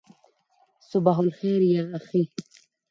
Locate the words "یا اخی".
1.71-2.23